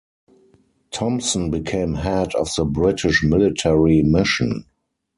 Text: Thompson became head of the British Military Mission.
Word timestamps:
Thompson 0.89 1.51
became 1.51 1.93
head 1.93 2.33
of 2.33 2.49
the 2.55 2.65
British 2.65 3.21
Military 3.21 4.01
Mission. 4.01 4.65